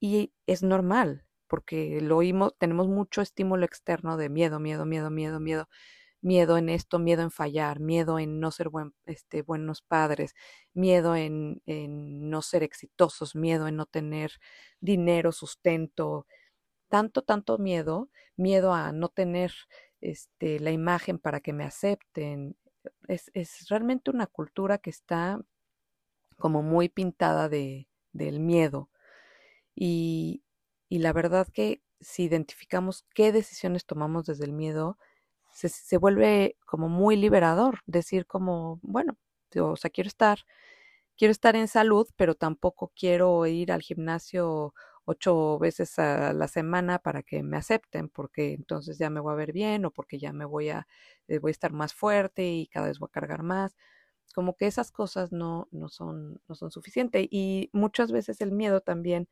y 0.00 0.32
es 0.46 0.62
normal, 0.62 1.24
porque 1.48 2.00
lo 2.00 2.16
oímos, 2.18 2.54
tenemos 2.58 2.88
mucho 2.88 3.22
estímulo 3.22 3.64
externo 3.64 4.16
de 4.16 4.28
miedo, 4.28 4.60
miedo, 4.60 4.86
miedo, 4.86 5.10
miedo, 5.10 5.40
miedo, 5.40 5.68
miedo 6.20 6.58
en 6.58 6.68
esto, 6.70 6.98
miedo 6.98 7.22
en 7.22 7.30
fallar, 7.30 7.80
miedo 7.80 8.18
en 8.18 8.40
no 8.40 8.50
ser 8.50 8.70
buen, 8.70 8.94
este, 9.06 9.42
buenos 9.42 9.82
padres, 9.82 10.34
miedo 10.74 11.16
en, 11.16 11.62
en 11.66 12.30
no 12.30 12.42
ser 12.42 12.62
exitosos, 12.62 13.34
miedo 13.36 13.68
en 13.68 13.76
no 13.76 13.86
tener 13.86 14.32
dinero, 14.80 15.32
sustento, 15.32 16.26
tanto, 16.88 17.22
tanto 17.22 17.58
miedo, 17.58 18.10
miedo 18.36 18.72
a 18.72 18.92
no 18.92 19.08
tener 19.08 19.52
este, 20.04 20.60
la 20.60 20.70
imagen 20.70 21.18
para 21.18 21.40
que 21.40 21.52
me 21.52 21.64
acepten. 21.64 22.56
Es, 23.08 23.30
es 23.34 23.68
realmente 23.68 24.10
una 24.10 24.26
cultura 24.26 24.78
que 24.78 24.90
está 24.90 25.40
como 26.36 26.62
muy 26.62 26.88
pintada 26.88 27.48
de, 27.48 27.88
del 28.12 28.40
miedo. 28.40 28.90
Y, 29.74 30.44
y 30.88 30.98
la 30.98 31.12
verdad 31.12 31.48
que 31.52 31.82
si 32.00 32.24
identificamos 32.24 33.04
qué 33.14 33.32
decisiones 33.32 33.86
tomamos 33.86 34.26
desde 34.26 34.44
el 34.44 34.52
miedo, 34.52 34.98
se, 35.50 35.68
se, 35.70 35.96
vuelve 35.96 36.56
como 36.66 36.88
muy 36.88 37.16
liberador. 37.16 37.80
Decir 37.86 38.26
como, 38.26 38.80
bueno, 38.82 39.16
o 39.56 39.76
sea, 39.76 39.90
quiero 39.90 40.08
estar, 40.08 40.40
quiero 41.16 41.32
estar 41.32 41.56
en 41.56 41.68
salud, 41.68 42.08
pero 42.16 42.34
tampoco 42.34 42.92
quiero 42.94 43.46
ir 43.46 43.72
al 43.72 43.82
gimnasio 43.82 44.74
ocho 45.04 45.58
veces 45.58 45.98
a 45.98 46.32
la 46.32 46.48
semana 46.48 46.98
para 46.98 47.22
que 47.22 47.42
me 47.42 47.56
acepten, 47.56 48.08
porque 48.08 48.52
entonces 48.54 48.98
ya 48.98 49.10
me 49.10 49.20
voy 49.20 49.32
a 49.32 49.36
ver 49.36 49.52
bien 49.52 49.84
o 49.84 49.90
porque 49.90 50.18
ya 50.18 50.32
me 50.32 50.44
voy 50.44 50.70
a, 50.70 50.86
eh, 51.28 51.38
voy 51.38 51.50
a 51.50 51.52
estar 51.52 51.72
más 51.72 51.94
fuerte 51.94 52.46
y 52.52 52.66
cada 52.68 52.88
vez 52.88 52.98
voy 52.98 53.08
a 53.08 53.12
cargar 53.12 53.42
más. 53.42 53.76
Como 54.34 54.56
que 54.56 54.66
esas 54.66 54.90
cosas 54.92 55.32
no, 55.32 55.68
no, 55.72 55.88
son, 55.88 56.40
no 56.48 56.54
son 56.56 56.70
suficientes. 56.70 57.26
Y 57.30 57.70
muchas 57.72 58.10
veces 58.12 58.40
el 58.40 58.52
miedo 58.52 58.80
también 58.80 59.28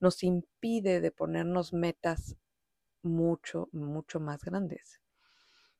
nos 0.00 0.22
impide 0.22 1.00
de 1.00 1.10
ponernos 1.12 1.72
metas 1.72 2.36
mucho, 3.02 3.68
mucho 3.72 4.20
más 4.20 4.44
grandes. 4.44 5.00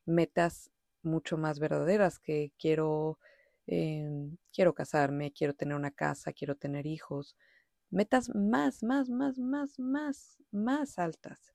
Metas 0.06 0.70
mucho 1.02 1.36
más 1.38 1.58
verdaderas 1.58 2.18
que 2.18 2.52
quiero, 2.58 3.18
eh, 3.66 4.08
quiero 4.52 4.74
casarme, 4.74 5.32
quiero 5.32 5.54
tener 5.54 5.76
una 5.76 5.90
casa, 5.90 6.32
quiero 6.32 6.56
tener 6.56 6.86
hijos, 6.86 7.36
metas 7.90 8.34
más, 8.34 8.82
más, 8.82 9.08
más, 9.10 9.38
más, 9.38 9.78
más, 9.78 10.38
más 10.50 10.98
altas. 10.98 11.54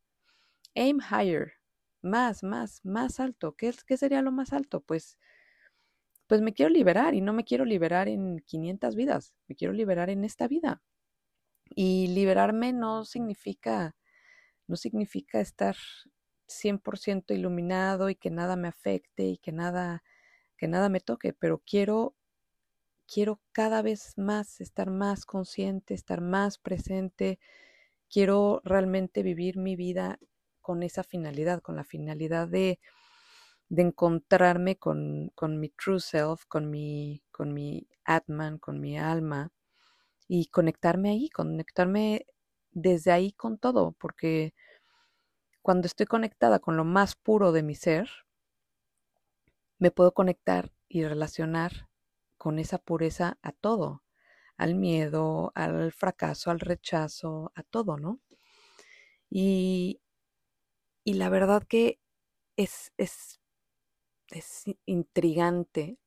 Aim 0.76 1.00
higher, 1.00 1.54
más, 2.02 2.44
más, 2.44 2.84
más 2.86 3.20
alto. 3.20 3.56
¿Qué, 3.56 3.74
qué 3.86 3.98
sería 3.98 4.22
lo 4.22 4.32
más 4.32 4.54
alto? 4.54 4.82
Pues, 4.82 5.18
pues 6.28 6.42
me 6.42 6.54
quiero 6.54 6.70
liberar 6.70 7.16
y 7.16 7.22
no 7.22 7.34
me 7.34 7.44
quiero 7.44 7.66
liberar 7.66 8.08
en 8.08 8.40
500 8.46 8.96
vidas, 8.96 9.34
me 9.48 9.56
quiero 9.56 9.74
liberar 9.74 10.10
en 10.10 10.24
esta 10.24 10.48
vida. 10.48 10.84
Y 11.76 12.08
liberarme 12.08 12.74
no 12.74 13.06
significa, 13.06 13.96
no 14.68 14.76
significa 14.76 15.40
estar 15.40 15.76
100% 16.48 17.34
iluminado 17.34 18.10
y 18.10 18.16
que 18.16 18.32
nada 18.32 18.56
me 18.56 18.68
afecte 18.68 19.24
y 19.26 19.38
que 19.38 19.52
nada, 19.52 20.04
que 20.58 20.68
nada 20.68 20.90
me 20.90 21.00
toque, 21.00 21.34
pero 21.34 21.64
quiero 21.66 22.16
quiero 23.12 23.42
cada 23.52 23.82
vez 23.82 24.14
más 24.18 24.62
estar 24.62 24.90
más 24.92 25.26
consciente, 25.26 25.94
estar 25.94 26.22
más 26.22 26.58
presente, 26.58 27.40
quiero 28.10 28.62
realmente 28.64 29.24
vivir 29.24 29.58
mi 29.58 29.76
vida 29.76 30.20
con 30.62 30.84
esa 30.84 31.04
finalidad, 31.04 31.62
con 31.62 31.76
la 31.76 31.84
finalidad 31.84 32.48
de, 32.48 32.80
de 33.70 33.82
encontrarme 33.82 34.78
con, 34.78 35.32
con, 35.36 35.60
mi 35.60 35.70
true 35.70 36.00
self, 36.00 36.46
con 36.48 36.70
mi, 36.70 37.24
con 37.32 37.54
mi 37.54 37.88
Atman, 38.06 38.60
con 38.60 38.80
mi 38.80 39.00
alma 39.00 39.52
y 40.28 40.48
conectarme 40.48 41.10
ahí, 41.10 41.30
conectarme 41.30 42.28
desde 42.72 43.12
ahí 43.12 43.32
con 43.32 43.58
todo, 43.58 43.94
porque 43.94 44.54
cuando 45.62 45.88
estoy 45.88 46.06
conectada 46.06 46.60
con 46.60 46.78
lo 46.78 46.86
más 46.86 47.16
puro 47.16 47.52
de 47.52 47.64
mi 47.64 47.76
ser, 47.76 48.10
me 49.80 49.92
puedo 49.92 50.14
conectar 50.14 50.72
y 50.88 51.04
relacionar 51.04 51.89
con 52.40 52.58
esa 52.58 52.80
pureza 52.80 53.38
a 53.44 53.52
todo, 53.52 54.04
al 54.58 54.74
miedo, 54.74 55.52
al 55.54 55.92
fracaso, 55.92 56.50
al 56.50 56.60
rechazo, 56.60 57.52
a 57.54 57.62
todo, 57.64 57.98
¿no? 57.98 58.20
Y, 59.30 60.02
y 61.04 61.14
la 61.14 61.30
verdad 61.30 61.64
que 61.64 62.00
es, 62.56 62.94
es, 62.98 63.40
es 64.30 64.64
intrigante 64.86 66.00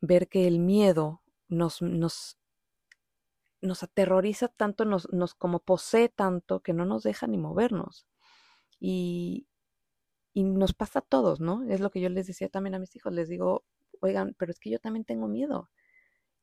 ver 0.00 0.28
que 0.28 0.46
el 0.46 0.58
miedo 0.58 1.22
nos, 1.48 1.80
nos, 1.82 2.38
nos 3.60 3.82
aterroriza 3.82 4.48
tanto, 4.48 4.84
nos, 4.84 5.10
nos 5.12 5.34
como 5.34 5.60
posee 5.60 6.08
tanto 6.10 6.60
que 6.60 6.74
no 6.74 6.84
nos 6.84 7.04
deja 7.04 7.26
ni 7.26 7.38
movernos. 7.38 8.06
Y, 8.78 9.46
y 10.34 10.44
nos 10.44 10.74
pasa 10.74 11.00
a 11.00 11.02
todos, 11.02 11.40
¿no? 11.40 11.62
Es 11.70 11.80
lo 11.80 11.90
que 11.90 12.00
yo 12.00 12.08
les 12.08 12.26
decía 12.26 12.48
también 12.48 12.74
a 12.74 12.78
mis 12.78 12.94
hijos, 12.96 13.12
les 13.12 13.28
digo, 13.28 13.64
oigan, 14.02 14.34
pero 14.38 14.52
es 14.52 14.58
que 14.60 14.70
yo 14.70 14.78
también 14.78 15.04
tengo 15.04 15.28
miedo. 15.28 15.70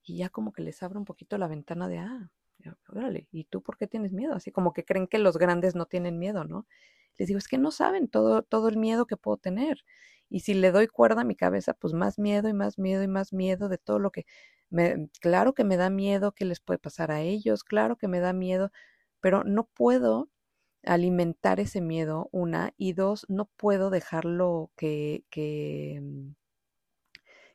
Y 0.04 0.18
ya 0.18 0.30
como 0.30 0.54
que 0.54 0.64
les 0.64 0.82
abro 0.84 1.00
un 1.00 1.06
poquito 1.06 1.38
la 1.38 1.48
ventana 1.48 1.88
de, 1.88 2.00
ah, 2.00 2.32
órale, 2.90 3.28
¿y 3.32 3.46
tú 3.46 3.62
por 3.62 3.78
qué 3.78 3.88
tienes 3.88 4.14
miedo? 4.14 4.34
Así 4.34 4.52
como 4.52 4.74
que 4.74 4.86
creen 4.86 5.08
que 5.08 5.20
los 5.20 5.38
grandes 5.38 5.76
no 5.76 5.86
tienen 5.86 6.20
miedo, 6.20 6.44
¿no? 6.46 6.68
Les 7.18 7.28
digo, 7.28 7.38
es 7.38 7.48
que 7.48 7.58
no 7.58 7.72
saben 7.72 8.08
todo, 8.08 8.44
todo 8.44 8.70
el 8.70 8.78
miedo 8.78 9.06
que 9.06 9.18
puedo 9.18 9.38
tener. 9.38 9.84
Y 10.30 10.42
si 10.42 10.54
le 10.54 10.72
doy 10.72 10.88
cuerda 10.88 11.22
a 11.22 11.26
mi 11.26 11.36
cabeza, 11.36 11.74
pues 11.74 11.94
más 11.94 12.20
miedo 12.20 12.50
y 12.50 12.54
más 12.54 12.80
miedo 12.80 13.04
y 13.04 13.08
más 13.08 13.34
miedo 13.34 13.70
de 13.70 13.78
todo 13.78 14.00
lo 14.00 14.12
que... 14.12 14.26
Claro 15.22 15.54
que 15.54 15.64
me 15.64 15.78
da 15.78 15.90
miedo 15.90 16.32
que 16.34 16.46
les 16.46 16.60
puede 16.60 16.80
pasar 16.80 17.12
a 17.12 17.22
ellos, 17.22 17.64
claro 17.64 17.98
que 17.98 18.08
me 18.08 18.20
da 18.20 18.34
miedo, 18.34 18.72
pero 19.22 19.44
no 19.44 19.66
puedo 19.66 20.30
alimentar 20.84 21.60
ese 21.60 21.82
miedo, 21.82 22.30
una, 22.32 22.74
y 22.78 22.94
dos, 22.94 23.26
no 23.30 23.46
puedo 23.58 23.90
dejarlo 23.90 24.72
que, 24.78 25.26
que, 25.30 26.00
mm, 26.02 26.32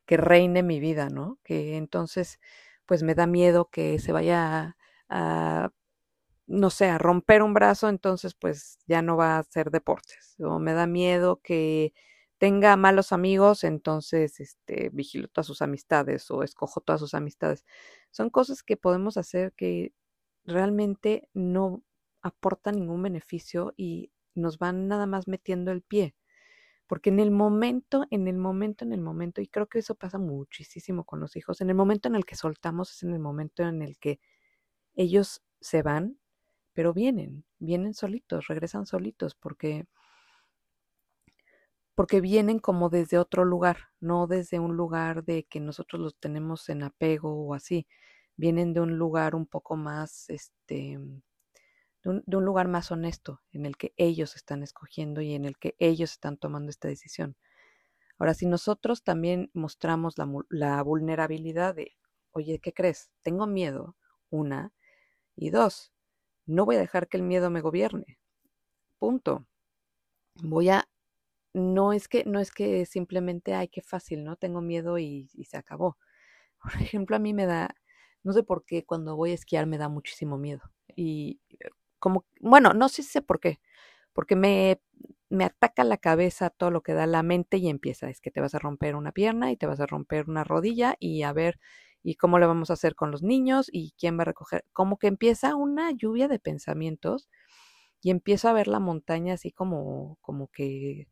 que 0.06 0.16
reine 0.16 0.62
mi 0.62 0.80
vida, 0.80 1.08
¿no? 1.10 1.38
Que 1.44 1.76
entonces, 1.76 2.40
pues 2.86 3.02
me 3.02 3.14
da 3.14 3.26
miedo 3.26 3.70
que 3.70 3.98
se 3.98 4.12
vaya 4.12 4.76
a, 5.08 5.70
no 6.46 6.70
sé, 6.70 6.86
a 6.88 6.98
romper 6.98 7.42
un 7.42 7.54
brazo, 7.54 7.88
entonces 7.88 8.34
pues 8.34 8.78
ya 8.86 9.02
no 9.02 9.16
va 9.16 9.36
a 9.36 9.38
hacer 9.40 9.70
deportes. 9.70 10.36
O 10.40 10.58
me 10.58 10.74
da 10.74 10.86
miedo 10.86 11.40
que 11.42 11.94
tenga 12.38 12.76
malos 12.76 13.12
amigos, 13.12 13.64
entonces 13.64 14.40
este, 14.40 14.90
vigilo 14.92 15.28
todas 15.28 15.46
sus 15.46 15.62
amistades 15.62 16.30
o 16.30 16.42
escojo 16.42 16.80
todas 16.80 17.00
sus 17.00 17.14
amistades. 17.14 17.64
Son 18.10 18.30
cosas 18.30 18.62
que 18.62 18.76
podemos 18.76 19.16
hacer 19.16 19.52
que 19.54 19.92
realmente 20.44 21.28
no 21.34 21.82
aportan 22.22 22.76
ningún 22.76 23.02
beneficio 23.02 23.72
y 23.76 24.10
nos 24.34 24.58
van 24.58 24.88
nada 24.88 25.06
más 25.06 25.28
metiendo 25.28 25.72
el 25.72 25.82
pie. 25.82 26.14
Porque 26.86 27.10
en 27.10 27.20
el 27.20 27.30
momento, 27.30 28.04
en 28.10 28.28
el 28.28 28.36
momento, 28.36 28.84
en 28.84 28.92
el 28.92 29.00
momento, 29.00 29.40
y 29.40 29.48
creo 29.48 29.66
que 29.68 29.78
eso 29.80 29.94
pasa 29.94 30.18
muchísimo 30.18 31.04
con 31.04 31.20
los 31.20 31.36
hijos, 31.36 31.60
en 31.60 31.70
el 31.70 31.76
momento 31.76 32.08
en 32.08 32.14
el 32.16 32.24
que 32.26 32.36
soltamos 32.36 32.92
es 32.92 33.02
en 33.02 33.12
el 33.14 33.20
momento 33.20 33.62
en 33.64 33.82
el 33.82 33.98
que 33.98 34.20
ellos 34.94 35.42
se 35.60 35.82
van, 35.82 36.18
pero 36.74 36.94
vienen, 36.94 37.44
vienen 37.60 37.94
solitos, 37.94 38.48
regresan 38.48 38.86
solitos, 38.86 39.34
porque 39.36 39.86
porque 41.94 42.20
vienen 42.20 42.58
como 42.58 42.88
desde 42.90 43.18
otro 43.18 43.44
lugar, 43.44 43.78
no 44.00 44.26
desde 44.26 44.58
un 44.58 44.76
lugar 44.76 45.24
de 45.24 45.44
que 45.44 45.60
nosotros 45.60 46.00
los 46.02 46.16
tenemos 46.16 46.68
en 46.68 46.82
apego 46.82 47.46
o 47.46 47.54
así, 47.54 47.86
vienen 48.36 48.72
de 48.74 48.80
un 48.80 48.98
lugar 48.98 49.34
un 49.36 49.46
poco 49.46 49.76
más, 49.76 50.28
este, 50.28 50.98
de 52.04 52.36
un, 52.36 52.44
lugar 52.44 52.68
más 52.68 52.90
honesto 52.90 53.40
en 53.52 53.66
el 53.66 53.76
que 53.76 53.94
ellos 53.96 54.36
están 54.36 54.62
escogiendo 54.62 55.22
y 55.22 55.34
en 55.34 55.44
el 55.46 55.56
que 55.56 55.74
ellos 55.78 56.12
están 56.12 56.36
tomando 56.36 56.70
esta 56.70 56.88
decisión. 56.88 57.36
Ahora, 58.18 58.34
si 58.34 58.46
nosotros 58.46 59.02
también 59.02 59.50
mostramos 59.54 60.14
la, 60.48 60.82
vulnerabilidad 60.82 61.74
de, 61.74 61.96
oye, 62.32 62.60
¿qué 62.60 62.72
crees? 62.72 63.10
Tengo 63.22 63.46
miedo, 63.46 63.96
una, 64.30 64.72
y 65.34 65.50
dos, 65.50 65.92
no 66.46 66.66
voy 66.66 66.76
a 66.76 66.80
dejar 66.80 67.08
que 67.08 67.16
el 67.16 67.22
miedo 67.22 67.50
me 67.50 67.62
gobierne. 67.62 68.18
Punto. 68.98 69.46
Voy 70.42 70.68
a, 70.68 70.88
no 71.54 71.92
es 71.92 72.08
que, 72.08 72.24
no 72.24 72.40
es 72.40 72.52
que 72.52 72.86
simplemente, 72.86 73.54
ay, 73.54 73.68
qué 73.68 73.82
fácil, 73.82 74.24
¿no? 74.24 74.36
Tengo 74.36 74.60
miedo 74.60 74.98
y, 74.98 75.30
y 75.34 75.44
se 75.46 75.56
acabó. 75.56 75.96
Por 76.62 76.74
ejemplo, 76.82 77.16
a 77.16 77.18
mí 77.18 77.34
me 77.34 77.46
da, 77.46 77.74
no 78.22 78.32
sé 78.32 78.42
por 78.42 78.64
qué 78.64 78.84
cuando 78.84 79.16
voy 79.16 79.32
a 79.32 79.34
esquiar 79.34 79.66
me 79.66 79.78
da 79.78 79.88
muchísimo 79.88 80.38
miedo. 80.38 80.62
Y 80.96 81.40
como, 82.04 82.26
bueno, 82.40 82.74
no 82.74 82.88
sé, 82.90 83.02
sé 83.02 83.22
por 83.22 83.40
qué, 83.40 83.60
porque 84.12 84.36
me, 84.36 84.80
me 85.30 85.44
ataca 85.44 85.84
la 85.84 85.96
cabeza 85.98 86.50
todo 86.50 86.70
lo 86.70 86.82
que 86.82 86.94
da 86.94 87.06
la 87.06 87.22
mente 87.22 87.56
y 87.58 87.68
empieza, 87.68 88.10
es 88.10 88.20
que 88.20 88.30
te 88.30 88.40
vas 88.40 88.54
a 88.54 88.58
romper 88.58 88.96
una 88.96 89.12
pierna 89.12 89.50
y 89.52 89.56
te 89.56 89.66
vas 89.66 89.80
a 89.80 89.86
romper 89.86 90.28
una 90.28 90.44
rodilla 90.44 90.96
y 91.00 91.22
a 91.22 91.32
ver, 91.32 91.58
¿Y 92.06 92.16
cómo 92.16 92.38
le 92.38 92.46
vamos 92.46 92.68
a 92.70 92.74
hacer 92.74 92.94
con 92.94 93.10
los 93.10 93.22
niños? 93.22 93.70
¿Y 93.72 93.94
quién 93.98 94.18
va 94.18 94.22
a 94.22 94.24
recoger? 94.26 94.66
Como 94.74 94.98
que 94.98 95.06
empieza 95.06 95.56
una 95.56 95.90
lluvia 95.90 96.28
de 96.28 96.38
pensamientos 96.38 97.30
y 98.02 98.10
empiezo 98.10 98.48
a 98.48 98.52
ver 98.52 98.68
la 98.68 98.80
montaña 98.80 99.34
así 99.34 99.52
como, 99.52 100.18
como 100.20 100.48
que 100.48 101.08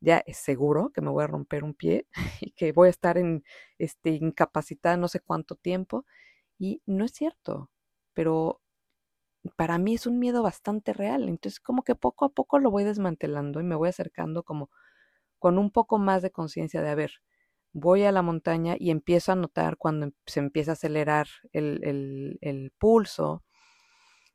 ya 0.00 0.18
es 0.26 0.38
seguro 0.38 0.90
que 0.92 1.00
me 1.00 1.10
voy 1.10 1.24
a 1.24 1.28
romper 1.28 1.64
un 1.64 1.74
pie 1.74 2.08
y 2.42 2.52
que 2.52 2.72
voy 2.72 2.88
a 2.88 2.90
estar 2.90 3.18
en, 3.18 3.44
este, 3.78 4.10
incapacitada 4.10 4.98
no 4.98 5.08
sé 5.08 5.20
cuánto 5.20 5.56
tiempo. 5.56 6.06
Y 6.58 6.82
no 6.86 7.06
es 7.06 7.12
cierto, 7.12 7.70
pero 8.14 8.60
para 9.50 9.78
mí 9.78 9.94
es 9.94 10.06
un 10.06 10.18
miedo 10.18 10.42
bastante 10.42 10.92
real. 10.92 11.28
Entonces 11.28 11.60
como 11.60 11.82
que 11.84 11.94
poco 11.94 12.24
a 12.26 12.30
poco 12.30 12.58
lo 12.58 12.70
voy 12.70 12.84
desmantelando 12.84 13.60
y 13.60 13.64
me 13.64 13.74
voy 13.76 13.88
acercando 13.90 14.42
como 14.42 14.70
con 15.38 15.58
un 15.58 15.70
poco 15.70 15.98
más 15.98 16.22
de 16.22 16.30
conciencia 16.30 16.82
de, 16.82 16.90
a 16.90 16.94
ver, 16.94 17.12
voy 17.72 18.04
a 18.04 18.12
la 18.12 18.22
montaña 18.22 18.76
y 18.78 18.90
empiezo 18.90 19.32
a 19.32 19.36
notar 19.36 19.76
cuando 19.76 20.12
se 20.26 20.40
empieza 20.40 20.72
a 20.72 20.74
acelerar 20.74 21.28
el, 21.52 21.80
el, 21.84 22.38
el 22.40 22.72
pulso, 22.78 23.44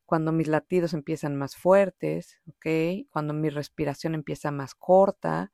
cuando 0.06 0.32
mis 0.32 0.48
latidos 0.48 0.94
empiezan 0.94 1.36
más 1.36 1.56
fuertes, 1.56 2.40
¿ok? 2.48 3.08
Cuando 3.12 3.34
mi 3.34 3.50
respiración 3.50 4.16
empieza 4.16 4.52
más 4.52 4.76
corta. 4.76 5.52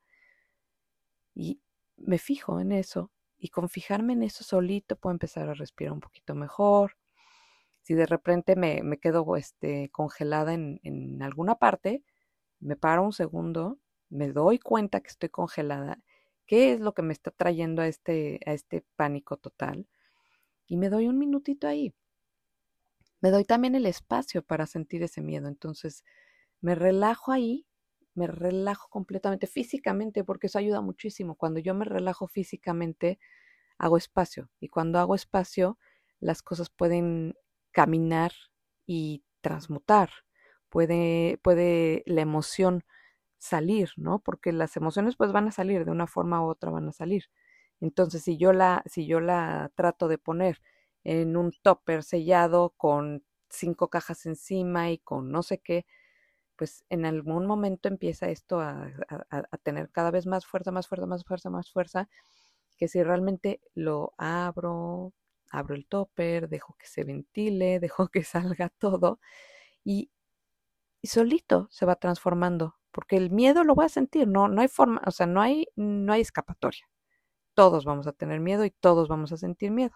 Y 1.34 1.60
me 1.96 2.18
fijo 2.18 2.58
en 2.60 2.72
eso. 2.72 3.10
Y 3.38 3.48
con 3.50 3.68
fijarme 3.68 4.14
en 4.14 4.22
eso 4.22 4.44
solito 4.44 4.96
puedo 4.96 5.12
empezar 5.12 5.48
a 5.48 5.54
respirar 5.54 5.92
un 5.92 6.00
poquito 6.00 6.34
mejor. 6.34 6.96
Si 7.86 7.94
de 7.94 8.06
repente 8.06 8.56
me, 8.56 8.82
me 8.82 8.98
quedo 8.98 9.36
este, 9.36 9.90
congelada 9.90 10.54
en, 10.54 10.80
en 10.82 11.22
alguna 11.22 11.54
parte, 11.54 12.02
me 12.58 12.74
paro 12.74 13.04
un 13.04 13.12
segundo, 13.12 13.78
me 14.10 14.32
doy 14.32 14.58
cuenta 14.58 15.00
que 15.00 15.10
estoy 15.10 15.28
congelada, 15.28 16.00
qué 16.46 16.72
es 16.72 16.80
lo 16.80 16.94
que 16.94 17.02
me 17.02 17.12
está 17.12 17.30
trayendo 17.30 17.82
a 17.82 17.86
este, 17.86 18.40
a 18.44 18.54
este 18.54 18.84
pánico 18.96 19.36
total, 19.36 19.86
y 20.66 20.76
me 20.76 20.88
doy 20.88 21.06
un 21.06 21.18
minutito 21.18 21.68
ahí 21.68 21.94
me 23.20 23.30
doy 23.30 23.44
también 23.44 23.74
el 23.74 23.86
espacio 23.86 24.42
para 24.42 24.66
sentir 24.66 25.02
ese 25.02 25.20
miedo. 25.20 25.48
Entonces, 25.48 26.04
me 26.60 26.74
relajo 26.74 27.32
ahí, 27.32 27.66
me 28.14 28.26
relajo 28.26 28.88
completamente 28.88 29.46
físicamente, 29.46 30.24
porque 30.24 30.46
eso 30.48 30.58
ayuda 30.58 30.80
muchísimo. 30.80 31.34
Cuando 31.34 31.60
yo 31.60 31.74
me 31.74 31.84
relajo 31.84 32.26
físicamente, 32.28 33.18
hago 33.78 33.96
espacio. 33.96 34.50
Y 34.60 34.68
cuando 34.68 34.98
hago 34.98 35.14
espacio, 35.14 35.78
las 36.20 36.42
cosas 36.42 36.70
pueden 36.70 37.34
caminar 37.76 38.32
y 38.86 39.22
transmutar. 39.42 40.08
Puede, 40.70 41.38
puede 41.42 42.02
la 42.06 42.22
emoción 42.22 42.84
salir, 43.36 43.90
¿no? 43.96 44.20
Porque 44.20 44.50
las 44.54 44.78
emociones 44.78 45.16
pues 45.16 45.30
van 45.30 45.48
a 45.48 45.52
salir, 45.52 45.84
de 45.84 45.90
una 45.90 46.06
forma 46.06 46.42
u 46.42 46.48
otra 46.48 46.70
van 46.70 46.88
a 46.88 46.92
salir. 46.92 47.24
Entonces, 47.82 48.22
si 48.22 48.38
yo 48.38 48.54
la, 48.54 48.82
si 48.86 49.06
yo 49.06 49.20
la 49.20 49.70
trato 49.74 50.08
de 50.08 50.16
poner 50.16 50.62
en 51.04 51.36
un 51.36 51.52
topper 51.62 52.02
sellado 52.02 52.70
con 52.78 53.24
cinco 53.50 53.88
cajas 53.90 54.24
encima 54.24 54.90
y 54.90 54.96
con 54.96 55.30
no 55.30 55.42
sé 55.42 55.58
qué, 55.58 55.84
pues 56.56 56.86
en 56.88 57.04
algún 57.04 57.46
momento 57.46 57.88
empieza 57.88 58.30
esto 58.30 58.60
a, 58.60 58.90
tener 59.64 59.90
cada 59.90 60.10
vez 60.10 60.26
más 60.26 60.46
fuerza, 60.46 60.72
más 60.72 60.88
fuerza, 60.88 61.06
más 61.06 61.24
fuerza, 61.26 61.50
más 61.50 61.70
fuerza, 61.70 62.08
que 62.78 62.88
si 62.88 63.02
realmente 63.02 63.60
lo 63.74 64.14
abro, 64.18 65.12
abro 65.58 65.74
el 65.74 65.86
topper, 65.86 66.48
dejo 66.48 66.74
que 66.78 66.86
se 66.86 67.04
ventile, 67.04 67.80
dejo 67.80 68.08
que 68.08 68.24
salga 68.24 68.68
todo 68.70 69.20
y, 69.84 70.10
y 71.02 71.08
solito 71.08 71.68
se 71.70 71.86
va 71.86 71.96
transformando, 71.96 72.76
porque 72.92 73.16
el 73.16 73.30
miedo 73.30 73.64
lo 73.64 73.74
voy 73.74 73.86
a 73.86 73.88
sentir, 73.90 74.28
no, 74.28 74.48
no 74.48 74.60
hay 74.62 74.68
forma, 74.68 75.02
o 75.06 75.10
sea, 75.10 75.26
no 75.26 75.40
hay, 75.40 75.68
no 75.76 76.12
hay 76.12 76.20
escapatoria. 76.22 76.88
Todos 77.54 77.84
vamos 77.84 78.06
a 78.06 78.12
tener 78.12 78.40
miedo 78.40 78.64
y 78.64 78.70
todos 78.70 79.08
vamos 79.08 79.32
a 79.32 79.36
sentir 79.38 79.70
miedo. 79.70 79.94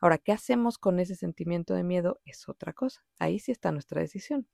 Ahora, 0.00 0.18
¿qué 0.18 0.32
hacemos 0.32 0.78
con 0.78 1.00
ese 1.00 1.16
sentimiento 1.16 1.74
de 1.74 1.82
miedo? 1.84 2.20
Es 2.24 2.48
otra 2.48 2.72
cosa. 2.72 3.02
Ahí 3.18 3.38
sí 3.38 3.52
está 3.52 3.72
nuestra 3.72 4.00
decisión. 4.00 4.46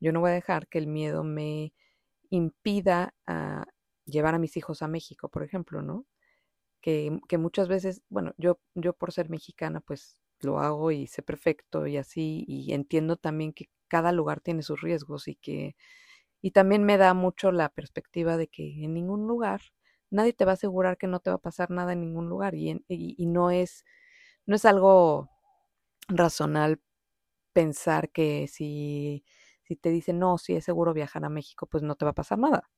Yo 0.00 0.12
no 0.12 0.20
voy 0.20 0.30
a 0.30 0.34
dejar 0.34 0.68
que 0.68 0.78
el 0.78 0.86
miedo 0.86 1.24
me 1.24 1.74
impida 2.30 3.14
a 3.26 3.66
llevar 4.06 4.34
a 4.34 4.38
mis 4.38 4.56
hijos 4.56 4.82
a 4.82 4.88
México, 4.88 5.28
por 5.28 5.42
ejemplo, 5.42 5.82
¿no? 5.82 6.06
Que, 6.80 7.10
muchas 7.38 7.68
veces, 7.68 8.02
bueno, 8.08 8.32
yo, 8.38 8.58
yo 8.74 8.92
por 8.94 9.12
ser 9.12 9.28
mexicana, 9.30 9.80
pues 9.80 10.20
lo 10.40 10.58
hago 10.60 10.90
y 10.92 11.06
sé 11.06 11.22
perfecto 11.22 11.86
y 11.86 11.96
así, 11.98 12.44
y 12.48 12.72
entiendo 12.72 13.16
también 13.16 13.52
que 13.52 13.68
cada 13.88 14.12
lugar 14.12 14.40
tiene 14.40 14.62
sus 14.62 14.80
riesgos 14.80 15.28
y 15.28 15.36
que, 15.36 15.76
y 16.42 16.52
también 16.52 16.84
me 16.84 16.98
da 16.98 17.14
mucho 17.14 17.52
la 17.52 17.68
perspectiva 17.70 18.36
de 18.36 18.48
que 18.48 18.84
en 18.84 18.94
ningún 18.94 19.26
lugar, 19.28 19.60
nadie 20.10 20.32
te 20.32 20.44
va 20.44 20.52
a 20.52 20.54
asegurar 20.54 20.98
que 20.98 21.06
no 21.08 21.20
te 21.20 21.30
va 21.30 21.36
a 21.36 21.38
pasar 21.40 21.70
nada 21.70 21.92
en 21.94 22.00
ningún 22.00 22.28
lugar 22.28 22.54
y, 22.54 22.70
y, 22.88 23.14
y 23.18 23.26
no 23.26 23.50
es 23.50 23.84
no 24.46 24.56
es 24.56 24.64
algo 24.66 25.30
razonal 26.08 26.80
pensar 27.52 28.10
que 28.10 28.48
si, 28.48 29.24
si 29.64 29.76
te 29.76 29.90
dicen, 29.90 30.18
no, 30.18 30.38
si 30.38 30.54
es 30.56 30.64
seguro 30.64 30.94
viajar 30.94 31.24
a 31.24 31.28
México, 31.30 31.66
pues 31.66 31.82
no 31.82 31.96
te 31.96 32.04
va 32.04 32.12
a 32.12 32.14
pasar 32.14 32.38
nada. 32.38 32.70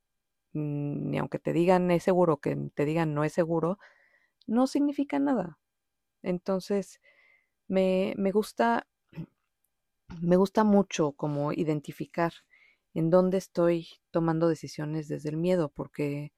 Mm, 0.53 1.11
ni 1.11 1.19
aunque 1.19 1.39
te 1.39 1.53
digan 1.53 1.91
es 1.91 2.03
seguro, 2.05 2.39
que 2.39 2.57
te 2.75 2.85
digan 2.85 3.15
no 3.15 3.25
es 3.25 3.33
seguro, 3.33 3.79
no 4.47 4.67
significa 4.67 5.19
nada. 5.19 5.59
Entonces, 6.23 7.01
me, 7.69 8.15
me 8.17 8.33
gusta, 8.33 8.87
me 10.21 10.37
gusta 10.37 10.65
mucho 10.65 11.13
como 11.13 11.53
identificar 11.53 12.33
en 12.95 13.11
dónde 13.11 13.39
estoy 13.39 13.89
tomando 14.11 14.49
decisiones 14.49 15.09
desde 15.09 15.31
el 15.31 15.37
miedo, 15.37 15.71
porque, 15.71 16.33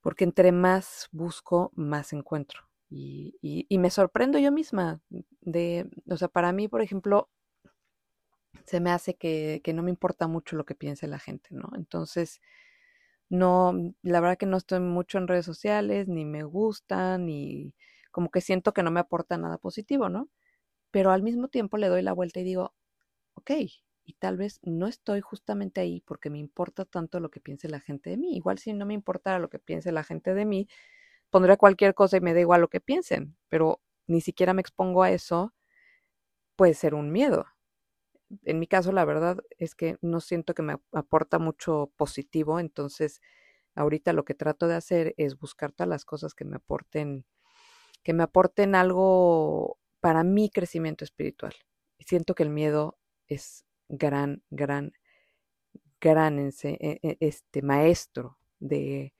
porque 0.00 0.24
entre 0.24 0.52
más 0.52 1.08
busco, 1.12 1.72
más 1.74 2.12
encuentro. 2.12 2.62
Y, 2.90 3.66
me 3.78 3.90
sorprendo 3.90 4.38
yo 4.38 4.52
misma 4.52 5.00
de, 5.40 5.90
o 6.08 6.16
sea, 6.16 6.28
para 6.28 6.52
mí, 6.52 6.68
por 6.68 6.80
ejemplo, 6.80 7.28
se 8.66 8.80
me 8.80 8.90
hace 8.90 9.14
que, 9.14 9.60
que, 9.64 9.72
no 9.72 9.82
me 9.82 9.90
importa 9.90 10.26
mucho 10.28 10.56
lo 10.56 10.64
que 10.64 10.74
piense 10.74 11.06
la 11.06 11.18
gente, 11.18 11.48
¿no? 11.52 11.70
Entonces, 11.76 12.40
no, 13.28 13.74
la 14.02 14.20
verdad 14.20 14.38
que 14.38 14.46
no 14.46 14.56
estoy 14.56 14.80
mucho 14.80 15.18
en 15.18 15.28
redes 15.28 15.46
sociales, 15.46 16.08
ni 16.08 16.24
me 16.24 16.42
gustan, 16.44 17.26
ni 17.26 17.74
como 18.10 18.30
que 18.30 18.40
siento 18.40 18.72
que 18.72 18.82
no 18.82 18.90
me 18.90 19.00
aporta 19.00 19.38
nada 19.38 19.58
positivo, 19.58 20.08
¿no? 20.08 20.28
Pero 20.90 21.12
al 21.12 21.22
mismo 21.22 21.48
tiempo 21.48 21.78
le 21.78 21.88
doy 21.88 22.02
la 22.02 22.12
vuelta 22.12 22.40
y 22.40 22.44
digo, 22.44 22.74
ok, 23.34 23.52
y 24.04 24.14
tal 24.14 24.36
vez 24.36 24.60
no 24.62 24.86
estoy 24.86 25.20
justamente 25.20 25.80
ahí 25.80 26.02
porque 26.02 26.30
me 26.30 26.38
importa 26.38 26.84
tanto 26.84 27.20
lo 27.20 27.30
que 27.30 27.40
piense 27.40 27.68
la 27.68 27.80
gente 27.80 28.10
de 28.10 28.18
mí. 28.18 28.36
Igual 28.36 28.58
si 28.58 28.72
no 28.74 28.86
me 28.86 28.94
importara 28.94 29.38
lo 29.38 29.50
que 29.50 29.58
piense 29.58 29.92
la 29.92 30.04
gente 30.04 30.34
de 30.34 30.44
mí, 30.44 30.68
pondré 31.30 31.56
cualquier 31.56 31.94
cosa 31.94 32.18
y 32.18 32.20
me 32.20 32.34
da 32.34 32.40
igual 32.40 32.60
lo 32.60 32.68
que 32.68 32.80
piensen, 32.80 33.36
pero 33.48 33.80
ni 34.06 34.20
siquiera 34.20 34.54
me 34.54 34.60
expongo 34.62 35.02
a 35.02 35.10
eso, 35.10 35.54
puede 36.56 36.74
ser 36.74 36.94
un 36.94 37.10
miedo. 37.12 37.46
En 38.42 38.58
mi 38.58 38.66
caso, 38.66 38.92
la 38.92 39.04
verdad 39.04 39.38
es 39.58 39.74
que 39.74 39.98
no 40.00 40.20
siento 40.20 40.54
que 40.54 40.62
me 40.62 40.76
aporta 40.92 41.38
mucho 41.38 41.92
positivo, 41.96 42.60
entonces 42.60 43.20
ahorita 43.74 44.12
lo 44.12 44.24
que 44.24 44.34
trato 44.34 44.68
de 44.68 44.74
hacer 44.74 45.14
es 45.16 45.38
buscar 45.38 45.72
todas 45.72 45.88
las 45.88 46.04
cosas 46.04 46.34
que 46.34 46.44
me 46.44 46.56
aporten, 46.56 47.24
que 48.02 48.12
me 48.12 48.22
aporten 48.22 48.74
algo 48.74 49.78
para 50.00 50.24
mi 50.24 50.50
crecimiento 50.50 51.04
espiritual. 51.04 51.54
Siento 51.98 52.34
que 52.34 52.42
el 52.42 52.50
miedo 52.50 52.98
es 53.26 53.64
gran, 53.88 54.42
gran, 54.50 54.92
gran 56.00 56.38
e, 56.38 56.52
e, 56.62 57.16
este 57.20 57.62
maestro 57.62 58.38
de, 58.60 59.14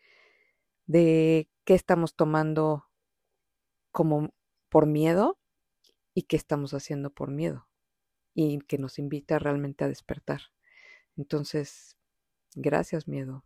de 0.87 1.48
qué 1.64 1.74
estamos 1.74 2.14
tomando 2.14 2.87
como 3.90 4.35
por 4.68 4.87
miedo 4.87 5.38
y 6.14 6.22
qué 6.22 6.37
estamos 6.37 6.74
haciendo 6.74 7.11
por 7.11 7.31
miedo 7.31 7.66
y 8.35 8.59
que 8.61 8.79
nos 8.79 8.99
invita 8.99 9.38
realmente 9.38 9.85
a 9.85 9.88
despertar. 9.88 10.40
Entonces, 11.16 11.97
gracias 12.55 13.09
miedo. 13.09 13.44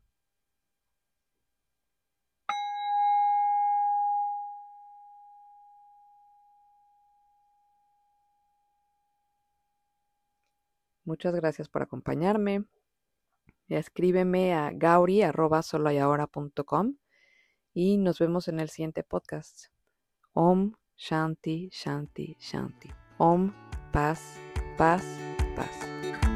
Muchas 11.04 11.34
gracias 11.34 11.68
por 11.70 11.82
acompañarme. 11.82 12.64
Escríbeme 13.68 14.52
a 14.52 14.70
gauri.soloyahora.com 14.70 16.96
y 17.72 17.96
nos 17.96 18.18
vemos 18.18 18.48
en 18.48 18.60
el 18.60 18.68
siguiente 18.68 19.04
podcast. 19.04 19.68
Om 20.32 20.74
Shanti 20.98 21.70
Shanti 21.72 22.36
Shanti. 22.38 22.90
Om 23.16 23.54
Paz, 23.90 24.38
Paz, 24.78 25.02
paz. 25.56 26.27